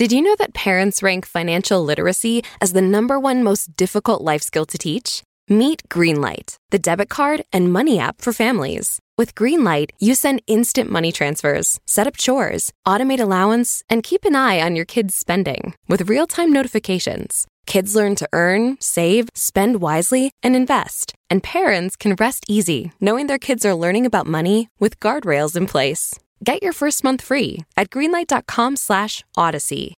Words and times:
Did 0.00 0.12
you 0.12 0.22
know 0.22 0.34
that 0.38 0.54
parents 0.54 1.02
rank 1.02 1.26
financial 1.26 1.84
literacy 1.84 2.42
as 2.62 2.72
the 2.72 2.80
number 2.80 3.20
one 3.20 3.44
most 3.44 3.76
difficult 3.76 4.22
life 4.22 4.40
skill 4.40 4.64
to 4.64 4.78
teach? 4.78 5.22
Meet 5.46 5.90
Greenlight, 5.90 6.56
the 6.70 6.78
debit 6.78 7.10
card 7.10 7.42
and 7.52 7.70
money 7.70 7.98
app 7.98 8.22
for 8.22 8.32
families. 8.32 8.98
With 9.18 9.34
Greenlight, 9.34 9.90
you 9.98 10.14
send 10.14 10.40
instant 10.46 10.90
money 10.90 11.12
transfers, 11.12 11.78
set 11.86 12.06
up 12.06 12.16
chores, 12.16 12.72
automate 12.88 13.20
allowance, 13.20 13.82
and 13.90 14.02
keep 14.02 14.24
an 14.24 14.34
eye 14.34 14.58
on 14.62 14.74
your 14.74 14.86
kids' 14.86 15.14
spending 15.14 15.74
with 15.86 16.08
real 16.08 16.26
time 16.26 16.50
notifications. 16.50 17.46
Kids 17.66 17.94
learn 17.94 18.14
to 18.14 18.28
earn, 18.32 18.78
save, 18.80 19.28
spend 19.34 19.82
wisely, 19.82 20.32
and 20.42 20.56
invest. 20.56 21.12
And 21.28 21.42
parents 21.42 21.94
can 21.94 22.16
rest 22.18 22.46
easy 22.48 22.92
knowing 23.02 23.26
their 23.26 23.44
kids 23.48 23.66
are 23.66 23.74
learning 23.74 24.06
about 24.06 24.26
money 24.26 24.70
with 24.78 24.98
guardrails 24.98 25.56
in 25.56 25.66
place. 25.66 26.18
Get 26.42 26.62
your 26.62 26.72
first 26.72 27.04
month 27.04 27.20
free 27.20 27.64
at 27.76 27.90
greenlight.com 27.90 28.76
slash 28.76 29.24
odyssey. 29.36 29.94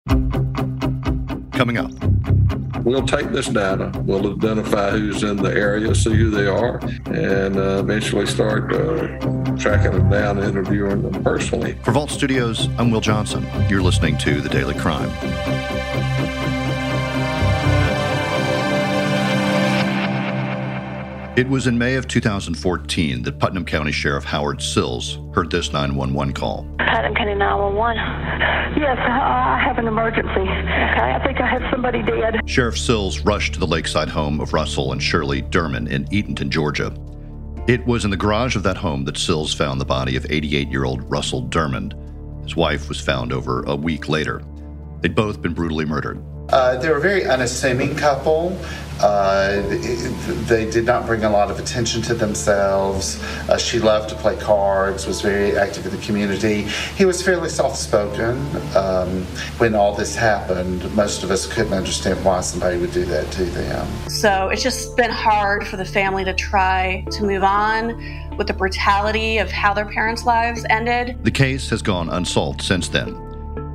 Coming 1.53 1.79
up. 1.79 1.93
We'll 2.85 3.07
take 3.07 3.31
this 3.31 3.47
data, 3.47 3.93
we'll 4.05 4.35
identify 4.35 4.91
who's 4.91 5.23
in 5.23 5.37
the 5.37 5.51
area, 5.55 5.95
see 5.95 6.15
who 6.15 6.31
they 6.31 6.49
are, 6.49 6.79
and 7.07 7.57
uh, 7.57 7.79
eventually 7.79 8.27
start 8.27 8.73
uh, 8.73 9.19
tracking 9.57 9.93
them 9.93 10.11
down 10.11 10.39
and 10.39 10.49
interviewing 10.49 11.03
them 11.03 11.23
personally. 11.23 11.75
For 11.85 11.93
Vault 11.93 12.11
Studios, 12.11 12.69
I'm 12.79 12.91
Will 12.91 13.01
Johnson. 13.01 13.47
You're 13.69 13.83
listening 13.83 14.19
to 14.19 14.41
The 14.41 14.49
Daily 14.49 14.75
Crime. 14.75 15.11
It 21.35 21.49
was 21.49 21.67
in 21.67 21.79
May 21.79 21.95
of 21.95 22.07
2014 22.09 23.23
that 23.23 23.39
Putnam 23.39 23.65
County 23.65 23.91
Sheriff 23.91 24.23
Howard 24.25 24.61
Sills 24.61 25.19
heard 25.35 25.51
this 25.51 25.73
911 25.73 26.35
call. 26.35 26.67
Putnam 26.77 27.15
County 27.15 27.35
911. 27.35 27.97
Yes, 28.79 28.99
uh, 28.99 29.09
I 29.09 29.59
have 29.65 29.79
an 29.79 29.87
emergency. 29.87 30.29
Okay, 30.29 31.15
I 31.15 31.25
think 31.25 31.41
I 31.41 31.47
have 31.47 31.63
somebody 31.71 32.03
dead. 32.03 32.41
Sheriff 32.45 32.77
Sills 32.77 33.21
rushed 33.21 33.55
to 33.55 33.61
the 33.61 33.67
lakeside 33.67 34.11
home 34.11 34.41
of 34.43 34.53
Russell 34.53 34.93
and 34.93 35.03
Shirley 35.03 35.41
Dermond 35.41 35.91
in 35.91 36.05
Eatonton, 36.09 36.51
Georgia. 36.51 36.95
It 37.67 37.87
was 37.87 38.05
in 38.05 38.11
the 38.11 38.17
garage 38.19 38.55
of 38.55 38.63
that 38.65 38.77
home 38.77 39.07
that 39.07 39.17
Sills 39.17 39.55
found 39.55 39.81
the 39.81 39.87
body 39.87 40.17
of 40.17 40.27
88 40.29 40.69
year 40.69 40.85
old 40.85 41.11
Russell 41.11 41.49
Dermond. 41.49 41.95
His 42.43 42.57
wife 42.57 42.91
was 42.91 43.01
found 43.01 43.33
over 43.33 43.63
a 43.63 43.75
week 43.75 44.07
later. 44.07 44.43
They'd 45.01 45.15
both 45.15 45.41
been 45.41 45.55
brutally 45.55 45.87
murdered. 45.87 46.23
Uh, 46.49 46.77
they 46.77 46.89
were 46.89 46.97
a 46.97 47.01
very 47.01 47.25
unassuming 47.25 47.95
couple. 47.97 48.59
Uh, 49.01 49.61
they 50.47 50.71
did 50.71 50.85
not 50.85 51.07
bring 51.07 51.25
a 51.25 51.31
lot 51.31 51.51
of 51.51 51.59
attention 51.59 52.01
to 52.03 52.15
themselves. 52.15 53.21
Uh, 53.49 53.59
she 53.59 53.81
loved 53.81 54.09
to 54.09 54.15
play 54.15 54.37
cards, 54.37 55.07
was 55.07 55.21
very 55.21 55.57
active 55.57 55.85
in 55.87 55.91
the 55.91 56.03
community. 56.07 56.63
He 56.97 57.05
was 57.05 57.21
fairly 57.21 57.49
soft 57.49 57.77
spoken. 57.77 58.37
Um, 58.77 59.25
when 59.59 59.75
all 59.75 59.95
this 59.95 60.15
happened, 60.15 60.95
most 60.95 61.25
of 61.25 61.33
us 61.33 61.53
couldn't 61.53 61.73
understand 61.73 62.25
why 62.25 62.43
somebody 62.43 62.79
would 62.79 62.93
do 62.93 63.05
that 63.07 63.31
to 63.33 63.45
them. 63.45 63.87
So 64.09 64.51
it's 64.51 64.63
just 64.63 64.97
been 64.97 65.11
hard 65.11 65.67
for 65.67 65.77
the 65.77 65.85
family 65.85 66.25
to 66.25 66.35
try 66.35 67.05
to 67.11 67.25
move 67.25 67.43
on 67.43 68.37
with 68.37 68.47
the 68.47 68.55
brutality 68.55 69.39
of 69.39 69.51
how 69.51 69.75
their 69.75 69.87
parents' 69.87 70.25
lives 70.25 70.65
ended. 70.71 71.19
The 71.25 71.31
case 71.31 71.71
has 71.71 71.83
gone 71.83 72.09
unsolved 72.09 72.63
since 72.63 72.89
then. 72.89 73.32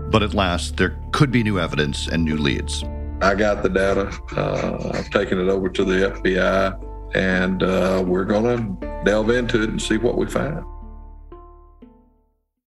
But 0.09 0.23
at 0.23 0.33
last, 0.33 0.77
there 0.77 0.97
could 1.11 1.31
be 1.31 1.43
new 1.43 1.59
evidence 1.59 2.07
and 2.07 2.23
new 2.23 2.37
leads. 2.37 2.83
I 3.21 3.35
got 3.35 3.63
the 3.63 3.69
data. 3.69 4.11
Uh, 4.35 4.91
I've 4.93 5.09
taken 5.09 5.39
it 5.39 5.49
over 5.49 5.69
to 5.69 5.83
the 5.83 6.11
FBI, 6.11 7.15
and 7.15 7.63
uh, 7.63 8.03
we're 8.05 8.25
going 8.25 8.79
to 8.79 9.03
delve 9.03 9.31
into 9.31 9.63
it 9.63 9.69
and 9.69 9.81
see 9.81 9.97
what 9.97 10.17
we 10.17 10.27
find. 10.27 10.63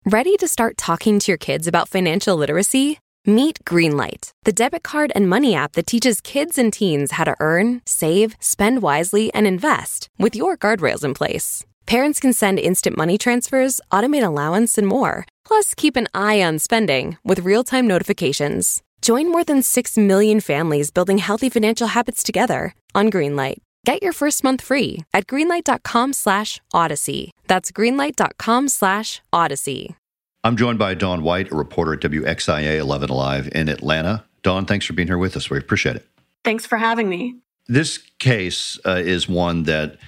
Ready 0.05 0.37
to 0.37 0.47
start 0.47 0.77
talking 0.77 1.17
to 1.17 1.31
your 1.31 1.37
kids 1.37 1.67
about 1.67 1.89
financial 1.89 2.35
literacy? 2.35 2.99
Meet 3.25 3.65
Greenlight, 3.65 4.29
the 4.43 4.53
debit 4.53 4.83
card 4.83 5.11
and 5.15 5.27
money 5.27 5.55
app 5.55 5.71
that 5.71 5.87
teaches 5.87 6.21
kids 6.21 6.59
and 6.59 6.71
teens 6.71 7.13
how 7.13 7.23
to 7.23 7.35
earn, 7.39 7.81
save, 7.87 8.35
spend 8.39 8.83
wisely, 8.83 9.33
and 9.33 9.47
invest 9.47 10.09
with 10.19 10.35
your 10.35 10.55
guardrails 10.57 11.03
in 11.03 11.15
place. 11.15 11.65
Parents 11.87 12.19
can 12.19 12.33
send 12.33 12.59
instant 12.59 12.95
money 12.95 13.17
transfers, 13.17 13.81
automate 13.91 14.23
allowance, 14.23 14.77
and 14.77 14.85
more. 14.85 15.25
Plus, 15.55 15.73
keep 15.73 15.95
an 15.95 16.09
eye 16.13 16.41
on 16.41 16.59
spending 16.59 17.17
with 17.23 17.45
real 17.45 17.63
time 17.63 17.87
notifications. 17.87 18.83
Join 19.01 19.31
more 19.31 19.45
than 19.45 19.63
6 19.63 19.97
million 19.97 20.41
families 20.41 20.91
building 20.91 21.19
healthy 21.19 21.49
financial 21.49 21.87
habits 21.87 22.23
together 22.23 22.73
on 22.93 23.09
Greenlight. 23.09 23.59
Get 23.85 24.03
your 24.03 24.11
first 24.11 24.43
month 24.43 24.61
free 24.61 25.05
at 25.13 25.27
greenlight.com 25.27 26.11
slash 26.11 26.59
odyssey. 26.73 27.31
That's 27.47 27.71
greenlight.com 27.71 28.67
slash 28.67 29.21
odyssey. 29.31 29.95
I'm 30.43 30.57
joined 30.57 30.77
by 30.77 30.93
Dawn 30.93 31.23
White, 31.23 31.53
a 31.53 31.55
reporter 31.55 31.93
at 31.93 32.01
WXIA 32.01 32.77
11 32.77 33.09
Alive 33.09 33.47
in 33.53 33.69
Atlanta. 33.69 34.25
Dawn, 34.43 34.65
thanks 34.65 34.85
for 34.85 34.91
being 34.91 35.07
here 35.07 35.17
with 35.17 35.37
us. 35.37 35.49
We 35.49 35.57
appreciate 35.57 35.95
it. 35.95 36.05
Thanks 36.43 36.65
for 36.65 36.77
having 36.77 37.07
me. 37.07 37.35
This 37.67 37.97
case 38.19 38.77
uh, 38.85 39.01
is 39.01 39.29
one 39.29 39.63
that 39.63 39.99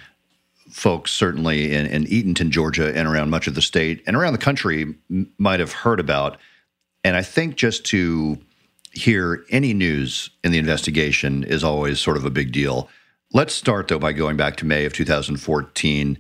folks 0.78 1.12
certainly 1.12 1.74
in, 1.74 1.88
in, 1.88 2.06
Eatonton, 2.06 2.52
Georgia, 2.52 2.96
and 2.96 3.08
around 3.08 3.32
much 3.32 3.48
of 3.48 3.56
the 3.56 3.64
state 3.64 4.04
and 4.06 4.16
around 4.16 4.34
the 4.34 4.40
country 4.40 4.96
m- 5.10 5.28
might 5.40 5.60
have 5.60 5.72
heard 5.72 6.00
about. 6.00 6.38
And 7.04 7.18
I 7.18 7.24
think 7.24 7.56
just 7.56 7.84
to 7.88 8.38
hear 8.92 9.44
any 9.50 9.74
news 9.74 10.30
in 10.44 10.52
the 10.52 10.60
investigation 10.60 11.44
is 11.44 11.64
always 11.64 12.00
sort 12.00 12.16
of 12.16 12.26
a 12.26 12.30
big 12.30 12.52
deal. 12.52 12.90
Let's 13.34 13.56
start, 13.56 13.88
though, 13.88 13.98
by 13.98 14.14
going 14.14 14.38
back 14.38 14.56
to 14.58 14.66
May 14.66 14.86
of 14.86 14.94
2014 14.94 16.20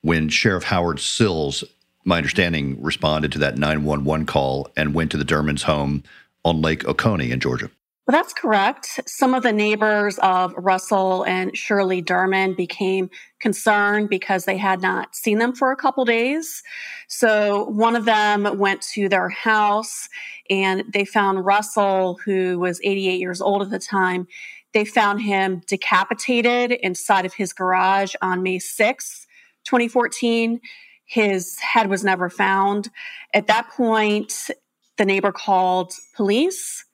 when 0.00 0.28
Sheriff 0.30 0.64
Howard 0.64 0.98
Sills, 0.98 1.62
my 2.06 2.16
understanding, 2.16 2.82
responded 2.82 3.32
to 3.32 3.38
that 3.40 3.58
911 3.58 4.24
call 4.24 4.68
and 4.78 4.94
went 4.94 5.10
to 5.10 5.18
the 5.18 5.26
Dermonds' 5.26 5.64
home 5.64 6.04
on 6.42 6.62
Lake 6.62 6.86
Oconee 6.86 7.32
in 7.32 7.38
Georgia. 7.38 7.70
Well, 8.06 8.18
that's 8.18 8.32
correct. 8.32 9.00
Some 9.06 9.34
of 9.34 9.42
the 9.42 9.52
neighbors 9.52 10.18
of 10.18 10.52
Russell 10.56 11.22
and 11.24 11.56
Shirley 11.56 12.02
Dermond 12.02 12.56
became 12.56 13.08
concerned 13.40 14.08
because 14.08 14.46
they 14.46 14.56
had 14.56 14.80
not 14.80 15.14
seen 15.14 15.38
them 15.38 15.54
for 15.54 15.70
a 15.70 15.76
couple 15.76 16.04
days. 16.04 16.62
So 17.08 17.66
one 17.66 17.94
of 17.94 18.06
them 18.06 18.58
went 18.58 18.82
to 18.94 19.08
their 19.08 19.28
house 19.28 20.08
and 20.48 20.84
they 20.92 21.04
found 21.04 21.44
Russell, 21.44 22.18
who 22.24 22.58
was 22.58 22.80
88 22.82 23.20
years 23.20 23.40
old 23.40 23.62
at 23.62 23.70
the 23.70 23.78
time. 23.78 24.26
They 24.72 24.84
found 24.84 25.22
him 25.22 25.62
decapitated 25.66 26.72
inside 26.72 27.26
of 27.26 27.34
his 27.34 27.52
garage 27.52 28.14
on 28.22 28.42
May 28.42 28.58
6, 28.58 29.26
2014. 29.64 30.60
His 31.04 31.58
head 31.58 31.88
was 31.88 32.02
never 32.02 32.30
found. 32.30 32.90
At 33.34 33.46
that 33.48 33.68
point, 33.70 34.50
the 34.96 35.04
neighbor 35.04 35.32
called 35.32 35.92
police. 36.16 36.84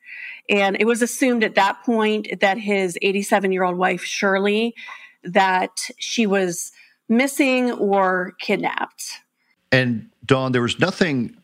And 0.48 0.76
it 0.78 0.86
was 0.86 1.02
assumed 1.02 1.44
at 1.44 1.54
that 1.56 1.82
point 1.84 2.40
that 2.40 2.58
his 2.58 2.98
87 3.02 3.52
year 3.52 3.64
old 3.64 3.76
wife, 3.76 4.04
Shirley, 4.04 4.74
that 5.24 5.90
she 5.98 6.26
was 6.26 6.72
missing 7.08 7.72
or 7.72 8.34
kidnapped. 8.40 9.20
And 9.72 10.08
Dawn, 10.24 10.52
there 10.52 10.62
was 10.62 10.78
nothing 10.78 11.36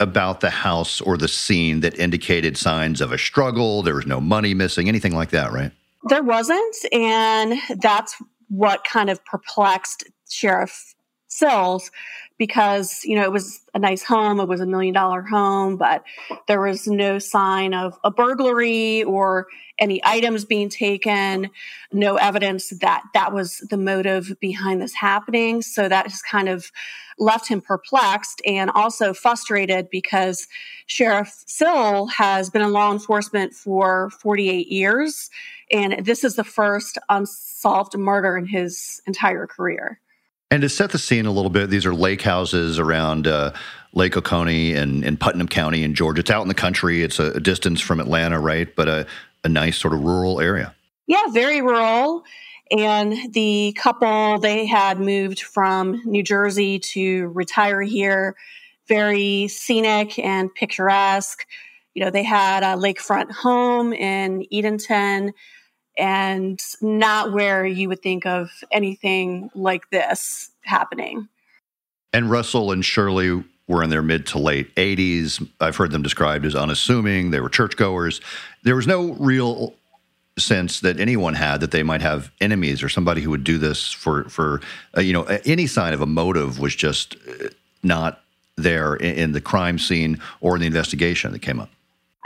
about 0.00 0.40
the 0.40 0.50
house 0.50 1.00
or 1.00 1.16
the 1.16 1.28
scene 1.28 1.80
that 1.80 1.98
indicated 1.98 2.56
signs 2.56 3.00
of 3.00 3.12
a 3.12 3.18
struggle. 3.18 3.82
There 3.82 3.94
was 3.94 4.06
no 4.06 4.20
money 4.20 4.54
missing, 4.54 4.88
anything 4.88 5.14
like 5.14 5.30
that, 5.30 5.52
right? 5.52 5.72
There 6.08 6.22
wasn't. 6.22 6.76
And 6.92 7.58
that's 7.80 8.14
what 8.48 8.84
kind 8.84 9.10
of 9.10 9.24
perplexed 9.24 10.04
Sheriff 10.28 10.94
Sills 11.28 11.90
because, 12.38 13.04
you 13.04 13.16
know, 13.16 13.22
it 13.22 13.32
was 13.32 13.60
a 13.74 13.78
nice 13.78 14.02
home. 14.02 14.40
It 14.40 14.48
was 14.48 14.60
a 14.60 14.66
million 14.66 14.94
dollar 14.94 15.22
home, 15.22 15.76
but 15.76 16.04
there 16.48 16.60
was 16.60 16.86
no 16.86 17.18
sign 17.18 17.74
of 17.74 17.98
a 18.04 18.10
burglary 18.10 19.02
or 19.04 19.46
any 19.78 20.00
items 20.04 20.44
being 20.44 20.68
taken, 20.68 21.50
no 21.92 22.16
evidence 22.16 22.70
that 22.80 23.02
that 23.14 23.32
was 23.32 23.58
the 23.70 23.76
motive 23.76 24.34
behind 24.40 24.80
this 24.80 24.94
happening. 24.94 25.62
So 25.62 25.88
that 25.88 26.06
has 26.06 26.22
kind 26.22 26.48
of 26.48 26.70
left 27.18 27.48
him 27.48 27.60
perplexed 27.60 28.42
and 28.46 28.70
also 28.70 29.12
frustrated 29.12 29.88
because 29.90 30.46
Sheriff 30.86 31.42
Sill 31.46 32.06
has 32.06 32.50
been 32.50 32.62
in 32.62 32.72
law 32.72 32.92
enforcement 32.92 33.54
for 33.54 34.10
48 34.10 34.68
years. 34.68 35.30
And 35.70 36.04
this 36.04 36.24
is 36.24 36.36
the 36.36 36.44
first 36.44 36.98
unsolved 37.08 37.96
murder 37.96 38.36
in 38.36 38.46
his 38.46 39.00
entire 39.06 39.46
career. 39.46 40.00
And 40.50 40.62
to 40.62 40.68
set 40.68 40.92
the 40.92 40.98
scene 40.98 41.26
a 41.26 41.32
little 41.32 41.50
bit, 41.50 41.70
these 41.70 41.86
are 41.86 41.94
lake 41.94 42.22
houses 42.22 42.78
around 42.78 43.26
uh, 43.26 43.52
Lake 43.94 44.16
Oconee 44.16 44.74
and, 44.74 45.04
and 45.04 45.18
Putnam 45.18 45.48
County 45.48 45.82
in 45.82 45.94
Georgia. 45.94 46.20
It's 46.20 46.30
out 46.30 46.42
in 46.42 46.48
the 46.48 46.54
country. 46.54 47.02
It's 47.02 47.18
a, 47.18 47.32
a 47.32 47.40
distance 47.40 47.80
from 47.80 47.98
Atlanta, 47.98 48.38
right? 48.38 48.74
But 48.76 48.88
a, 48.88 49.06
a 49.42 49.48
nice 49.48 49.76
sort 49.76 49.94
of 49.94 50.02
rural 50.04 50.40
area. 50.40 50.74
Yeah, 51.06 51.22
very 51.32 51.62
rural. 51.62 52.24
And 52.70 53.32
the 53.32 53.74
couple, 53.76 54.38
they 54.38 54.66
had 54.66 55.00
moved 55.00 55.40
from 55.40 56.00
New 56.04 56.22
Jersey 56.22 56.78
to 56.80 57.28
retire 57.28 57.82
here. 57.82 58.36
Very 58.88 59.48
scenic 59.48 60.18
and 60.18 60.54
picturesque. 60.54 61.46
You 61.94 62.04
know, 62.04 62.10
they 62.10 62.22
had 62.22 62.62
a 62.62 62.76
lakefront 62.76 63.32
home 63.32 63.92
in 63.92 64.44
Eatonton 64.52 65.32
and 65.96 66.60
not 66.80 67.32
where 67.32 67.64
you 67.64 67.88
would 67.88 68.02
think 68.02 68.26
of 68.26 68.50
anything 68.70 69.50
like 69.54 69.88
this 69.90 70.50
happening. 70.62 71.28
And 72.12 72.30
Russell 72.30 72.72
and 72.72 72.84
Shirley 72.84 73.44
were 73.68 73.82
in 73.82 73.90
their 73.90 74.02
mid 74.02 74.26
to 74.26 74.38
late 74.38 74.74
80s. 74.76 75.46
I've 75.60 75.76
heard 75.76 75.90
them 75.90 76.02
described 76.02 76.44
as 76.46 76.54
unassuming. 76.54 77.30
They 77.30 77.40
were 77.40 77.48
churchgoers. 77.48 78.20
There 78.62 78.76
was 78.76 78.86
no 78.86 79.12
real 79.14 79.74
sense 80.38 80.80
that 80.80 81.00
anyone 81.00 81.34
had 81.34 81.60
that 81.60 81.70
they 81.70 81.82
might 81.82 82.02
have 82.02 82.30
enemies 82.40 82.82
or 82.82 82.88
somebody 82.88 83.22
who 83.22 83.30
would 83.30 83.44
do 83.44 83.56
this 83.56 83.90
for 83.90 84.24
for 84.24 84.60
uh, 84.96 85.00
you 85.00 85.12
know 85.12 85.22
any 85.44 85.66
sign 85.66 85.94
of 85.94 86.02
a 86.02 86.06
motive 86.06 86.58
was 86.58 86.76
just 86.76 87.16
uh, 87.26 87.48
not 87.82 88.20
there 88.56 88.96
in, 88.96 89.14
in 89.16 89.32
the 89.32 89.40
crime 89.40 89.78
scene 89.78 90.20
or 90.40 90.54
in 90.56 90.60
the 90.60 90.66
investigation 90.66 91.32
that 91.32 91.40
came 91.40 91.58
up. 91.58 91.70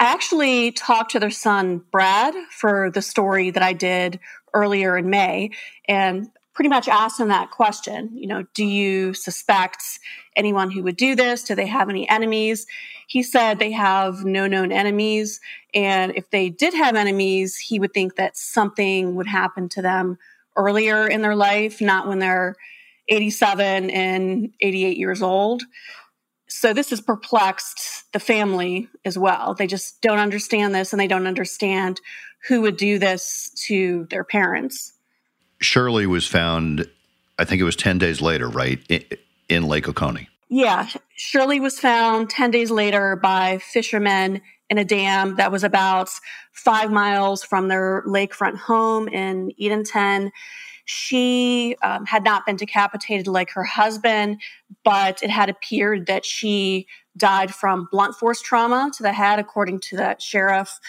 I 0.00 0.04
actually 0.04 0.72
talked 0.72 1.10
to 1.10 1.20
their 1.20 1.30
son 1.30 1.82
Brad 1.92 2.34
for 2.50 2.90
the 2.90 3.02
story 3.02 3.50
that 3.50 3.62
I 3.62 3.74
did 3.74 4.18
earlier 4.54 4.96
in 4.96 5.10
May, 5.10 5.50
and 5.86 6.30
pretty 6.54 6.70
much 6.70 6.88
asked 6.88 7.20
him 7.20 7.28
that 7.28 7.50
question. 7.50 8.08
You 8.14 8.26
know, 8.26 8.46
do 8.54 8.64
you 8.64 9.12
suspect 9.12 9.82
anyone 10.36 10.70
who 10.70 10.82
would 10.84 10.96
do 10.96 11.14
this? 11.14 11.44
Do 11.44 11.54
they 11.54 11.66
have 11.66 11.90
any 11.90 12.08
enemies? 12.08 12.66
He 13.08 13.22
said 13.22 13.58
they 13.58 13.72
have 13.72 14.24
no 14.24 14.46
known 14.46 14.72
enemies. 14.72 15.38
And 15.74 16.12
if 16.16 16.30
they 16.30 16.48
did 16.48 16.72
have 16.72 16.96
enemies, 16.96 17.58
he 17.58 17.78
would 17.78 17.92
think 17.92 18.16
that 18.16 18.38
something 18.38 19.16
would 19.16 19.26
happen 19.26 19.68
to 19.70 19.82
them 19.82 20.16
earlier 20.56 21.06
in 21.08 21.20
their 21.20 21.36
life, 21.36 21.82
not 21.82 22.08
when 22.08 22.20
they're 22.20 22.54
87 23.08 23.90
and 23.90 24.50
88 24.60 24.96
years 24.96 25.20
old. 25.20 25.62
So 26.50 26.72
this 26.74 26.90
has 26.90 27.00
perplexed 27.00 28.12
the 28.12 28.18
family 28.18 28.88
as 29.04 29.16
well. 29.16 29.54
They 29.54 29.68
just 29.68 30.02
don't 30.02 30.18
understand 30.18 30.74
this 30.74 30.92
and 30.92 30.98
they 30.98 31.06
don't 31.06 31.28
understand 31.28 32.00
who 32.48 32.60
would 32.62 32.76
do 32.76 32.98
this 32.98 33.50
to 33.66 34.06
their 34.10 34.24
parents. 34.24 34.92
Shirley 35.60 36.06
was 36.06 36.26
found, 36.26 36.88
I 37.38 37.44
think 37.44 37.60
it 37.60 37.64
was 37.64 37.76
10 37.76 37.98
days 37.98 38.20
later, 38.20 38.48
right, 38.48 38.80
in, 39.48 39.68
Lake 39.68 39.88
Oconee. 39.88 40.28
Yeah, 40.48 40.88
Shirley 41.14 41.60
was 41.60 41.78
found 41.78 42.28
10 42.30 42.50
days 42.50 42.72
later 42.72 43.14
by 43.14 43.58
fishermen 43.58 44.40
in 44.68 44.78
a 44.78 44.84
dam 44.84 45.36
that 45.36 45.52
was 45.52 45.62
about 45.62 46.10
five 46.52 46.90
miles 46.90 47.44
from 47.44 47.68
their 47.68 48.02
lakefront 48.08 48.56
home 48.56 49.06
in 49.06 49.52
Eatonton. 49.60 50.30
She 50.92 51.76
um, 51.84 52.04
had 52.04 52.24
not 52.24 52.44
been 52.44 52.56
decapitated 52.56 53.28
like 53.28 53.50
her 53.50 53.62
husband, 53.62 54.40
but 54.84 55.22
it 55.22 55.30
had 55.30 55.48
appeared 55.48 56.06
that 56.06 56.24
she 56.24 56.88
died 57.16 57.54
from 57.54 57.86
blunt 57.92 58.16
force 58.16 58.42
trauma 58.42 58.90
to 58.96 59.04
the 59.04 59.12
head, 59.12 59.38
according 59.38 59.78
to 59.80 59.96
the 59.96 60.16
sheriff. 60.18 60.80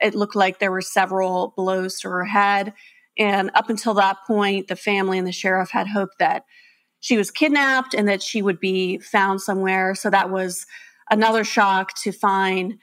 It 0.00 0.14
looked 0.14 0.34
like 0.34 0.60
there 0.60 0.72
were 0.72 0.80
several 0.80 1.52
blows 1.58 2.00
to 2.00 2.08
her 2.08 2.24
head. 2.24 2.72
And 3.18 3.50
up 3.52 3.68
until 3.68 3.92
that 3.94 4.16
point, 4.26 4.68
the 4.68 4.76
family 4.76 5.18
and 5.18 5.26
the 5.26 5.32
sheriff 5.32 5.70
had 5.70 5.88
hoped 5.88 6.18
that 6.20 6.44
she 7.00 7.18
was 7.18 7.30
kidnapped 7.30 7.92
and 7.92 8.08
that 8.08 8.22
she 8.22 8.40
would 8.40 8.60
be 8.60 8.96
found 8.96 9.42
somewhere. 9.42 9.94
So 9.94 10.08
that 10.08 10.30
was 10.30 10.64
another 11.10 11.44
shock 11.44 11.92
to 12.02 12.12
find, 12.12 12.78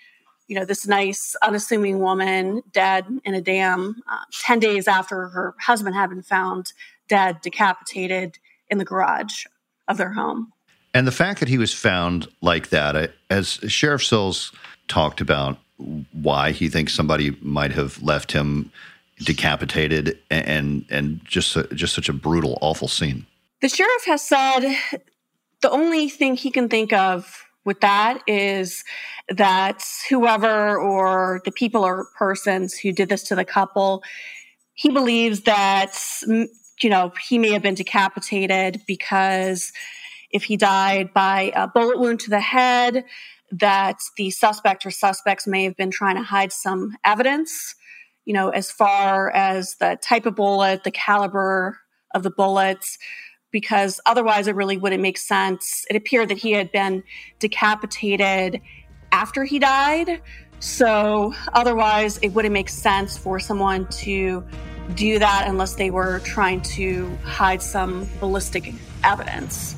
you 0.47 0.57
know, 0.57 0.65
this 0.65 0.88
nice, 0.88 1.35
unassuming 1.41 1.99
woman 1.99 2.63
dead 2.71 3.05
in 3.25 3.33
a 3.33 3.41
dam 3.41 4.01
uh, 4.09 4.23
10 4.31 4.59
days 4.59 4.88
after 4.88 5.27
her 5.29 5.55
husband 5.59 5.95
had 5.95 6.09
been 6.09 6.23
found 6.23 6.73
dead, 7.07 7.41
decapitated 7.41 8.38
in 8.69 8.77
the 8.77 8.85
garage 8.85 9.45
of 9.88 9.97
their 9.97 10.13
home. 10.13 10.51
And 10.94 11.05
the 11.05 11.11
fact 11.11 11.39
that 11.39 11.49
he 11.49 11.57
was 11.57 11.73
found 11.73 12.27
like 12.41 12.69
that, 12.69 13.11
as 13.29 13.59
Sheriff 13.67 14.03
Sills 14.03 14.51
talked 14.88 15.21
about 15.21 15.57
why 16.11 16.51
he 16.51 16.69
thinks 16.69 16.94
somebody 16.94 17.38
might 17.41 17.71
have 17.71 18.01
left 18.01 18.31
him 18.31 18.71
decapitated 19.19 20.17
and 20.29 20.85
and 20.89 21.23
just 21.25 21.57
just 21.73 21.94
such 21.94 22.09
a 22.09 22.13
brutal, 22.13 22.57
awful 22.61 22.88
scene. 22.88 23.25
The 23.61 23.69
sheriff 23.69 24.05
has 24.05 24.23
said 24.23 24.77
the 25.61 25.69
only 25.69 26.09
thing 26.09 26.35
he 26.35 26.51
can 26.51 26.69
think 26.69 26.94
of 26.94 27.45
with 27.65 27.81
that 27.81 28.21
is 28.27 28.83
that 29.29 29.83
whoever 30.09 30.77
or 30.77 31.41
the 31.45 31.51
people 31.51 31.83
or 31.83 32.07
persons 32.18 32.77
who 32.77 32.91
did 32.91 33.09
this 33.09 33.24
to 33.24 33.35
the 33.35 33.45
couple, 33.45 34.03
he 34.74 34.89
believes 34.89 35.41
that 35.41 35.91
mm, 35.91 36.47
you 36.81 36.89
know 36.89 37.12
he 37.27 37.38
may 37.38 37.51
have 37.51 37.62
been 37.62 37.75
decapitated 37.75 38.81
because 38.88 39.71
if 40.31 40.44
he 40.44 40.57
died 40.57 41.13
by 41.13 41.51
a 41.56 41.68
bullet 41.68 42.00
wound 42.00 42.19
to 42.21 42.29
the 42.29 42.39
head, 42.39 43.03
that 43.51 44.00
the 44.18 44.29
suspect 44.29 44.85
or 44.85 44.91
suspects 44.91 45.47
may 45.47 45.63
have 45.63 45.77
been 45.77 45.91
trying 45.91 46.15
to 46.15 46.23
hide 46.23 46.51
some 46.51 46.97
evidence 47.03 47.75
you 48.27 48.33
know, 48.33 48.50
as 48.50 48.69
far 48.69 49.31
as 49.31 49.75
the 49.75 49.97
type 50.01 50.25
of 50.25 50.35
bullet, 50.35 50.83
the 50.83 50.91
caliber 50.91 51.80
of 52.13 52.23
the 52.23 52.30
bullets, 52.30 52.97
because 53.51 54.01
otherwise 54.06 54.47
it 54.47 54.56
really 54.56 54.75
wouldn't 54.75 55.01
make 55.01 55.18
sense. 55.18 55.85
It 55.89 55.95
appeared 55.95 56.27
that 56.27 56.39
he 56.39 56.51
had 56.51 56.69
been 56.69 57.03
decapitated 57.39 58.62
after 59.12 59.44
he 59.44 59.59
died. 59.59 60.21
So 60.59 61.33
otherwise 61.54 62.18
it 62.21 62.30
wouldn't 62.30 62.54
make 62.54 62.69
sense 62.69 63.18
for 63.18 63.39
someone 63.39 63.88
to 63.88 64.44
do 64.95 65.19
that 65.19 65.48
unless 65.48 65.75
they 65.75 65.92
were 65.92 66.19
trying 66.19 66.62
to 66.62 67.15
hide 67.24 67.62
some 67.62 68.07
ballistic 68.19 68.74
evidence. 69.04 69.75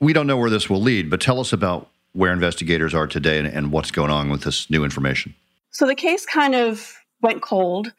We 0.00 0.12
don't 0.12 0.26
know 0.26 0.36
where 0.36 0.50
this 0.50 0.70
will 0.70 0.80
lead, 0.80 1.10
but 1.10 1.20
tell 1.20 1.40
us 1.40 1.52
about 1.52 1.90
where 2.12 2.32
investigators 2.32 2.94
are 2.94 3.06
today 3.06 3.38
and, 3.38 3.46
and 3.46 3.70
what's 3.70 3.90
going 3.90 4.10
on 4.10 4.30
with 4.30 4.42
this 4.42 4.68
new 4.70 4.82
information. 4.82 5.34
So 5.70 5.86
the 5.86 5.94
case 5.94 6.26
kind 6.26 6.54
of 6.54 6.96
went 7.20 7.42
cold. 7.42 7.92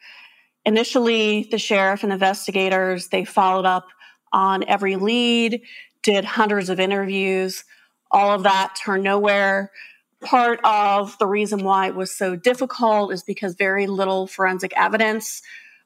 Initially, 0.66 1.48
the 1.50 1.58
sheriff 1.58 2.02
and 2.02 2.12
investigators, 2.12 3.08
they 3.08 3.24
followed 3.24 3.64
up 3.64 3.86
on 4.32 4.64
every 4.68 4.96
lead, 4.96 5.62
did 6.02 6.24
hundreds 6.24 6.68
of 6.68 6.80
interviews. 6.80 7.64
All 8.12 8.32
of 8.32 8.42
that 8.42 8.76
turned 8.76 9.02
nowhere. 9.02 9.72
Part 10.20 10.60
of 10.62 11.18
the 11.18 11.26
reason 11.26 11.64
why 11.64 11.88
it 11.88 11.94
was 11.94 12.16
so 12.16 12.36
difficult 12.36 13.12
is 13.12 13.22
because 13.22 13.54
very 13.54 13.86
little 13.86 14.26
forensic 14.26 14.72
evidence 14.76 15.42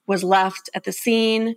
was 0.06 0.22
left 0.22 0.68
at 0.74 0.84
the 0.84 0.92
scene. 0.92 1.56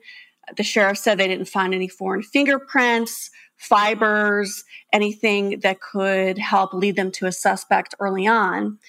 The 0.56 0.64
sheriff 0.64 0.98
said 0.98 1.18
they 1.18 1.28
didn't 1.28 1.50
find 1.50 1.74
any 1.74 1.88
foreign 1.88 2.24
fingerprints, 2.24 3.32
fibers, 3.58 4.64
anything 4.94 5.60
that 5.60 5.82
could 5.82 6.38
help 6.38 6.74
lead 6.74 6.96
them 6.96 7.12
to 7.12 7.26
a 7.26 7.32
suspect 7.32 7.96
early 8.00 8.26
on. 8.26 8.80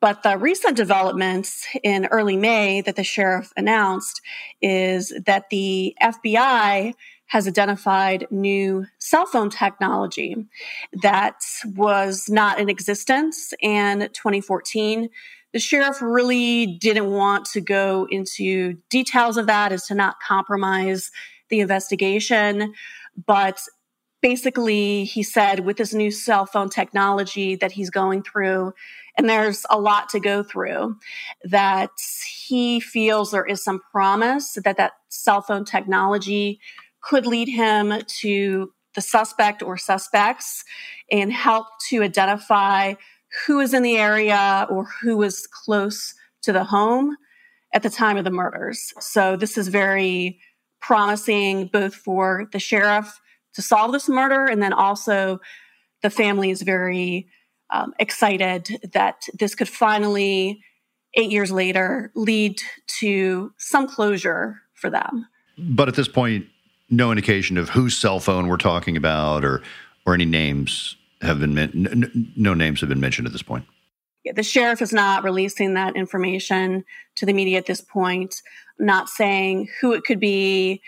But 0.00 0.22
the 0.22 0.36
recent 0.36 0.76
developments 0.76 1.66
in 1.82 2.06
early 2.06 2.36
May 2.36 2.82
that 2.82 2.96
the 2.96 3.04
sheriff 3.04 3.52
announced 3.56 4.20
is 4.60 5.14
that 5.24 5.48
the 5.48 5.96
FBI 6.02 6.92
has 7.34 7.48
identified 7.48 8.28
new 8.30 8.86
cell 8.98 9.26
phone 9.26 9.50
technology 9.50 10.36
that 11.02 11.42
was 11.74 12.28
not 12.28 12.60
in 12.60 12.68
existence 12.68 13.52
in 13.60 14.02
2014. 14.12 15.08
The 15.52 15.58
sheriff 15.58 16.00
really 16.00 16.64
didn't 16.64 17.10
want 17.10 17.46
to 17.46 17.60
go 17.60 18.06
into 18.08 18.74
details 18.88 19.36
of 19.36 19.48
that 19.48 19.72
as 19.72 19.84
to 19.86 19.96
not 19.96 20.20
compromise 20.20 21.10
the 21.48 21.58
investigation. 21.58 22.72
But 23.26 23.60
basically, 24.22 25.02
he 25.02 25.24
said 25.24 25.66
with 25.66 25.76
this 25.76 25.92
new 25.92 26.12
cell 26.12 26.46
phone 26.46 26.70
technology 26.70 27.56
that 27.56 27.72
he's 27.72 27.90
going 27.90 28.22
through, 28.22 28.74
and 29.18 29.28
there's 29.28 29.66
a 29.70 29.80
lot 29.80 30.08
to 30.10 30.20
go 30.20 30.44
through 30.44 30.98
that 31.42 31.90
he 32.46 32.78
feels 32.78 33.32
there 33.32 33.44
is 33.44 33.64
some 33.64 33.80
promise 33.90 34.56
that 34.64 34.76
that 34.76 34.92
cell 35.08 35.42
phone 35.42 35.64
technology 35.64 36.60
could 37.04 37.26
lead 37.26 37.48
him 37.48 37.92
to 38.06 38.72
the 38.94 39.00
suspect 39.00 39.62
or 39.62 39.76
suspects 39.76 40.64
and 41.10 41.32
help 41.32 41.66
to 41.88 42.02
identify 42.02 42.94
who 43.46 43.56
was 43.58 43.74
in 43.74 43.82
the 43.82 43.96
area 43.96 44.66
or 44.70 44.86
who 45.02 45.16
was 45.16 45.46
close 45.46 46.14
to 46.42 46.52
the 46.52 46.64
home 46.64 47.16
at 47.72 47.82
the 47.82 47.90
time 47.90 48.16
of 48.16 48.24
the 48.24 48.30
murders. 48.30 48.92
So 49.00 49.36
this 49.36 49.58
is 49.58 49.68
very 49.68 50.38
promising 50.80 51.66
both 51.66 51.94
for 51.94 52.48
the 52.52 52.58
sheriff 52.58 53.20
to 53.54 53.62
solve 53.62 53.92
this 53.92 54.08
murder 54.08 54.46
and 54.46 54.62
then 54.62 54.72
also 54.72 55.40
the 56.02 56.10
family 56.10 56.50
is 56.50 56.62
very 56.62 57.26
um, 57.70 57.94
excited 57.98 58.68
that 58.92 59.26
this 59.38 59.54
could 59.54 59.68
finally, 59.68 60.60
eight 61.14 61.30
years 61.30 61.50
later, 61.50 62.12
lead 62.14 62.60
to 63.00 63.52
some 63.58 63.88
closure 63.88 64.60
for 64.74 64.90
them. 64.90 65.26
But 65.56 65.88
at 65.88 65.94
this 65.94 66.08
point, 66.08 66.46
no 66.90 67.10
indication 67.10 67.56
of 67.56 67.70
whose 67.70 67.96
cell 67.96 68.20
phone 68.20 68.48
we're 68.48 68.56
talking 68.56 68.96
about, 68.96 69.44
or 69.44 69.62
or 70.06 70.14
any 70.14 70.24
names 70.24 70.96
have 71.22 71.40
been 71.40 71.54
no, 71.74 72.10
no 72.36 72.54
names 72.54 72.80
have 72.80 72.88
been 72.88 73.00
mentioned 73.00 73.26
at 73.26 73.32
this 73.32 73.42
point. 73.42 73.64
Yeah, 74.24 74.32
the 74.32 74.42
sheriff 74.42 74.80
is 74.80 74.92
not 74.92 75.22
releasing 75.22 75.74
that 75.74 75.96
information 75.96 76.84
to 77.16 77.26
the 77.26 77.32
media 77.32 77.58
at 77.58 77.66
this 77.66 77.80
point, 77.80 78.42
not 78.78 79.08
saying 79.08 79.68
who 79.80 79.92
it 79.92 80.04
could 80.04 80.18
be 80.18 80.80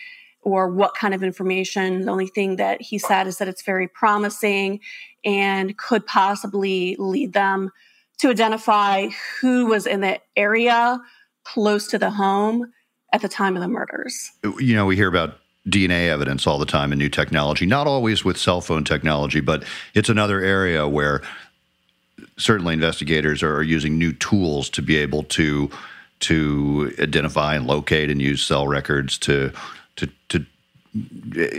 or 0.43 0.69
what 0.69 0.95
kind 0.95 1.13
of 1.13 1.23
information. 1.23 2.07
The 2.07 2.13
only 2.13 2.29
thing 2.29 2.57
that 2.57 2.81
he 2.81 2.99
said 2.99 3.27
is 3.27 3.39
that 3.39 3.49
it's 3.49 3.63
very 3.63 3.89
promising 3.89 4.81
and 5.25 5.77
could 5.77 6.07
possibly 6.07 6.97
lead 6.99 7.33
them 7.33 7.71
to 8.19 8.31
identify 8.31 9.09
who 9.41 9.67
was 9.67 9.87
in 9.87 10.01
the 10.01 10.21
area 10.37 11.01
close 11.45 11.89
to 11.89 11.99
the 11.99 12.11
home 12.11 12.73
at 13.13 13.23
the 13.23 13.29
time 13.29 13.57
of 13.57 13.63
the 13.63 13.69
murders. 13.69 14.31
You 14.59 14.75
know, 14.75 14.87
we 14.87 14.97
hear 14.97 15.09
about 15.09 15.39
DNA 15.69 16.09
evidence 16.09 16.47
all 16.47 16.59
the 16.59 16.67
time 16.67 16.93
in 16.93 16.99
new 16.99 17.09
technology, 17.09 17.67
not 17.67 17.87
always 17.87 18.25
with 18.25 18.39
cell 18.39 18.61
phone 18.61 18.85
technology, 18.85 19.41
but 19.41 19.65
it's 19.95 20.09
another 20.09 20.41
area 20.41 20.87
where 20.87 21.23
certainly 22.37 22.75
investigators 22.75 23.43
are 23.43 23.63
using 23.63 23.99
new 23.99 24.13
tools 24.13 24.71
to 24.71 24.83
be 24.83 24.97
able 24.97 25.23
to 25.25 25.71
to 26.19 26.95
identify 26.99 27.55
and 27.55 27.67
locate 27.67 28.11
and 28.11 28.23
use 28.23 28.43
cell 28.43 28.67
records 28.67 29.19
to 29.19 29.53
to 29.97 30.09
to 30.29 30.47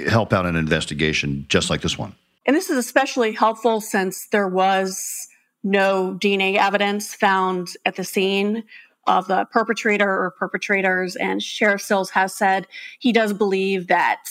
help 0.09 0.33
out 0.33 0.45
an 0.45 0.55
investigation 0.55 1.45
just 1.49 1.69
like 1.69 1.81
this 1.81 1.97
one. 1.97 2.15
And 2.45 2.55
this 2.55 2.69
is 2.69 2.77
especially 2.77 3.33
helpful 3.33 3.81
since 3.81 4.27
there 4.31 4.47
was 4.47 5.27
no 5.63 6.17
DNA 6.19 6.55
evidence 6.55 7.13
found 7.13 7.67
at 7.85 7.95
the 7.95 8.03
scene 8.03 8.63
of 9.07 9.27
the 9.27 9.45
perpetrator 9.51 10.09
or 10.09 10.31
perpetrators. 10.37 11.15
And 11.15 11.41
Sheriff 11.41 11.81
Sills 11.81 12.09
has 12.11 12.33
said 12.35 12.67
he 12.99 13.11
does 13.11 13.33
believe 13.33 13.87
that 13.87 14.23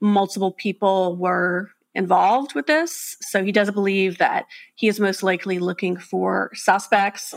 multiple 0.00 0.52
people 0.52 1.16
were 1.16 1.70
involved 1.94 2.54
with 2.54 2.66
this. 2.66 3.16
So 3.20 3.44
he 3.44 3.52
does 3.52 3.70
believe 3.70 4.18
that 4.18 4.46
he 4.74 4.88
is 4.88 4.98
most 4.98 5.22
likely 5.22 5.58
looking 5.58 5.96
for 5.96 6.50
suspects. 6.54 7.34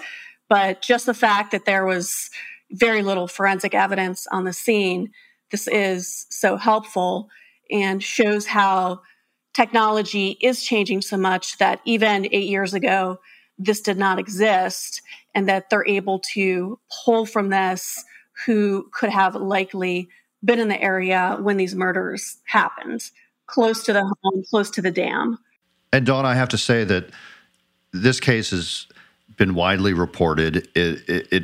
But 0.48 0.82
just 0.82 1.06
the 1.06 1.14
fact 1.14 1.52
that 1.52 1.66
there 1.66 1.86
was 1.86 2.30
very 2.72 3.02
little 3.02 3.28
forensic 3.28 3.76
evidence 3.76 4.26
on 4.32 4.44
the 4.44 4.54
scene, 4.54 5.12
this 5.52 5.68
is 5.68 6.26
so 6.30 6.58
helpful 6.58 7.30
and 7.72 8.02
shows 8.02 8.46
how 8.46 9.02
technology 9.54 10.38
is 10.42 10.64
changing 10.64 11.02
so 11.02 11.18
much 11.18 11.58
that 11.58 11.82
even 11.86 12.28
eight 12.32 12.48
years 12.48 12.74
ago, 12.74 13.20
this 13.58 13.82
did 13.82 13.98
not 13.98 14.20
exist, 14.20 15.02
and 15.36 15.48
that 15.50 15.70
they're 15.70 15.88
able 15.88 16.20
to 16.34 16.80
pull 17.04 17.26
from 17.26 17.50
this 17.50 18.04
who 18.46 18.90
could 18.92 19.10
have 19.10 19.36
likely 19.36 20.10
been 20.44 20.60
in 20.60 20.70
the 20.70 20.82
area 20.82 21.38
when 21.42 21.58
these 21.58 21.76
murders 21.76 22.38
happened, 22.46 23.02
close 23.46 23.84
to 23.84 23.94
the 23.94 24.04
home, 24.04 24.44
close 24.50 24.72
to 24.72 24.82
the 24.82 24.92
dam. 24.92 25.38
And 25.92 26.06
Dawn, 26.06 26.26
I 26.26 26.36
have 26.36 26.50
to 26.50 26.58
say 26.58 26.84
that 26.86 27.10
this 27.92 28.20
case 28.20 28.52
has 28.52 28.88
been 29.38 29.56
widely 29.56 29.94
reported. 29.94 30.68
It, 30.76 31.10
it, 31.10 31.28
it 31.32 31.44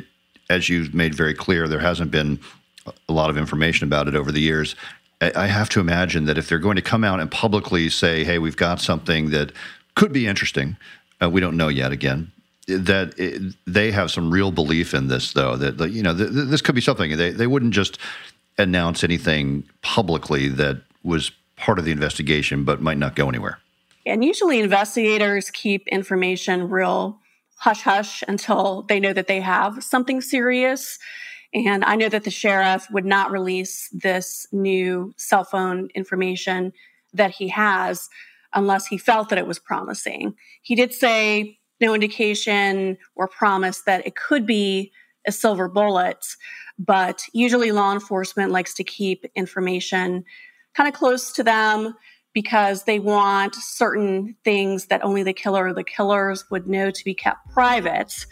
as 0.50 0.68
you've 0.68 0.94
made 0.94 1.14
very 1.14 1.34
clear, 1.34 1.68
there 1.68 1.80
hasn't 1.80 2.10
been 2.10 2.38
a 3.08 3.12
lot 3.12 3.30
of 3.30 3.36
information 3.36 3.86
about 3.86 4.08
it 4.08 4.14
over 4.14 4.32
the 4.32 4.40
years. 4.40 4.74
I 5.20 5.46
have 5.46 5.68
to 5.70 5.80
imagine 5.80 6.24
that 6.24 6.36
if 6.36 6.48
they're 6.48 6.58
going 6.58 6.74
to 6.74 6.82
come 6.82 7.04
out 7.04 7.20
and 7.20 7.30
publicly 7.30 7.88
say, 7.90 8.24
"Hey, 8.24 8.40
we've 8.40 8.56
got 8.56 8.80
something 8.80 9.30
that 9.30 9.52
could 9.94 10.12
be 10.12 10.26
interesting," 10.26 10.76
uh, 11.22 11.30
we 11.30 11.40
don't 11.40 11.56
know 11.56 11.68
yet. 11.68 11.92
Again, 11.92 12.32
that 12.76 13.18
it, 13.18 13.54
they 13.66 13.90
have 13.90 14.10
some 14.10 14.30
real 14.30 14.50
belief 14.50 14.94
in 14.94 15.08
this, 15.08 15.32
though. 15.32 15.56
That, 15.56 15.78
that 15.78 15.90
you 15.90 16.02
know, 16.02 16.16
th- 16.16 16.30
th- 16.30 16.48
this 16.48 16.62
could 16.62 16.74
be 16.74 16.80
something. 16.80 17.16
They 17.16 17.30
they 17.30 17.46
wouldn't 17.46 17.74
just 17.74 17.98
announce 18.58 19.02
anything 19.02 19.68
publicly 19.82 20.48
that 20.48 20.82
was 21.02 21.30
part 21.56 21.78
of 21.78 21.84
the 21.84 21.92
investigation, 21.92 22.64
but 22.64 22.80
might 22.80 22.98
not 22.98 23.16
go 23.16 23.28
anywhere. 23.28 23.58
And 24.04 24.24
usually, 24.24 24.60
investigators 24.60 25.50
keep 25.50 25.86
information 25.88 26.68
real 26.68 27.18
hush 27.56 27.82
hush 27.82 28.24
until 28.26 28.82
they 28.88 28.98
know 28.98 29.12
that 29.12 29.28
they 29.28 29.40
have 29.40 29.84
something 29.84 30.20
serious. 30.20 30.98
And 31.54 31.84
I 31.84 31.96
know 31.96 32.08
that 32.08 32.24
the 32.24 32.30
sheriff 32.30 32.88
would 32.90 33.04
not 33.04 33.30
release 33.30 33.88
this 33.92 34.46
new 34.52 35.14
cell 35.16 35.44
phone 35.44 35.88
information 35.94 36.72
that 37.12 37.30
he 37.30 37.48
has 37.48 38.08
unless 38.54 38.86
he 38.86 38.98
felt 38.98 39.28
that 39.28 39.38
it 39.38 39.46
was 39.46 39.58
promising. 39.58 40.34
He 40.62 40.74
did 40.74 40.92
say 40.92 41.58
no 41.82 41.92
indication 41.92 42.96
or 43.14 43.28
promise 43.28 43.82
that 43.82 44.06
it 44.06 44.16
could 44.16 44.46
be 44.46 44.92
a 45.26 45.32
silver 45.32 45.68
bullet, 45.68 46.24
but 46.78 47.24
usually 47.34 47.72
law 47.72 47.92
enforcement 47.92 48.50
likes 48.50 48.72
to 48.74 48.84
keep 48.84 49.26
information 49.34 50.24
kind 50.74 50.88
of 50.88 50.94
close 50.94 51.32
to 51.32 51.42
them 51.42 51.94
because 52.32 52.84
they 52.84 52.98
want 52.98 53.54
certain 53.54 54.34
things 54.42 54.86
that 54.86 55.04
only 55.04 55.22
the 55.22 55.34
killer 55.34 55.66
or 55.66 55.74
the 55.74 55.84
killers 55.84 56.44
would 56.50 56.66
know 56.66 56.90
to 56.90 57.04
be 57.04 57.12
kept 57.12 57.50
private 57.52 58.24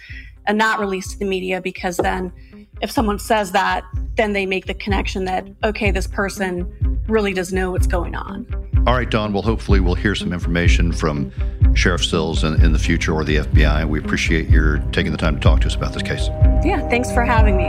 and 0.46 0.56
not 0.56 0.80
released 0.80 1.10
to 1.10 1.18
the 1.18 1.26
media 1.26 1.60
because 1.60 1.98
then 1.98 2.32
if 2.80 2.90
someone 2.90 3.18
says 3.18 3.52
that, 3.52 3.84
then 4.16 4.32
they 4.32 4.46
make 4.46 4.66
the 4.66 4.74
connection 4.74 5.24
that, 5.26 5.46
okay, 5.64 5.90
this 5.90 6.06
person 6.06 7.00
really 7.08 7.32
does 7.32 7.52
know 7.52 7.70
what's 7.70 7.86
going 7.86 8.14
on. 8.14 8.46
All 8.86 8.94
right, 8.94 9.10
Dawn. 9.10 9.32
Well, 9.32 9.42
hopefully, 9.42 9.80
we'll 9.80 9.94
hear 9.94 10.14
some 10.14 10.32
information 10.32 10.92
from 10.92 11.30
Sheriff 11.74 12.04
Sills 12.04 12.44
in, 12.44 12.62
in 12.64 12.72
the 12.72 12.78
future 12.78 13.12
or 13.12 13.24
the 13.24 13.36
FBI. 13.36 13.86
We 13.86 13.98
appreciate 13.98 14.48
your 14.48 14.78
taking 14.92 15.12
the 15.12 15.18
time 15.18 15.34
to 15.34 15.40
talk 15.40 15.60
to 15.60 15.66
us 15.66 15.74
about 15.74 15.92
this 15.92 16.02
case. 16.02 16.28
Yeah, 16.64 16.86
thanks 16.88 17.12
for 17.12 17.22
having 17.22 17.56
me. 17.56 17.68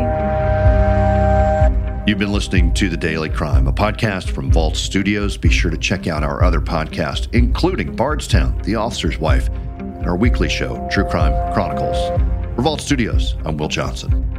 You've 2.07 2.17
been 2.17 2.31
listening 2.31 2.73
to 2.75 2.89
The 2.89 2.97
Daily 2.97 3.29
Crime, 3.29 3.67
a 3.67 3.73
podcast 3.73 4.29
from 4.31 4.51
Vault 4.51 4.75
Studios. 4.75 5.37
Be 5.37 5.49
sure 5.49 5.69
to 5.69 5.77
check 5.77 6.07
out 6.07 6.23
our 6.23 6.43
other 6.43 6.59
podcasts, 6.59 7.31
including 7.33 7.95
Bardstown, 7.95 8.59
The 8.63 8.75
Officer's 8.75 9.19
Wife, 9.19 9.49
and 9.49 10.07
our 10.07 10.15
weekly 10.15 10.49
show, 10.49 10.87
True 10.91 11.05
Crime 11.05 11.53
Chronicles. 11.53 11.97
For 12.55 12.61
Vault 12.63 12.81
Studios, 12.81 13.35
I'm 13.45 13.57
Will 13.57 13.67
Johnson. 13.67 14.30